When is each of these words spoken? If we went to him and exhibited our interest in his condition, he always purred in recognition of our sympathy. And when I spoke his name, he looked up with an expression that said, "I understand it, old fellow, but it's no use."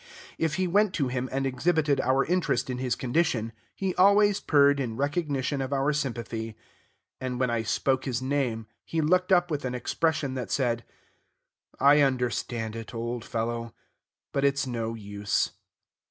If 0.39 0.57
we 0.57 0.65
went 0.65 0.95
to 0.95 1.09
him 1.09 1.29
and 1.31 1.45
exhibited 1.45 2.01
our 2.01 2.25
interest 2.25 2.71
in 2.71 2.79
his 2.79 2.95
condition, 2.95 3.51
he 3.75 3.93
always 3.93 4.39
purred 4.39 4.79
in 4.79 4.97
recognition 4.97 5.61
of 5.61 5.71
our 5.71 5.93
sympathy. 5.93 6.57
And 7.19 7.39
when 7.39 7.51
I 7.51 7.61
spoke 7.61 8.05
his 8.05 8.19
name, 8.19 8.65
he 8.83 8.99
looked 8.99 9.31
up 9.31 9.51
with 9.51 9.63
an 9.63 9.75
expression 9.75 10.33
that 10.33 10.49
said, 10.49 10.83
"I 11.79 12.01
understand 12.01 12.75
it, 12.75 12.95
old 12.95 13.23
fellow, 13.23 13.75
but 14.31 14.43
it's 14.43 14.65
no 14.65 14.95
use." 14.95 15.51